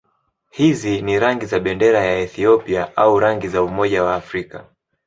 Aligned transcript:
Hizi 0.49 1.01
ni 1.01 1.19
rangi 1.19 1.45
za 1.45 1.59
bendera 1.59 1.99
ya 1.99 2.17
Ethiopia 2.19 2.97
au 2.97 3.19
rangi 3.19 3.47
za 3.47 3.63
Umoja 3.63 4.03
wa 4.03 4.15
Afrika. 4.15 4.65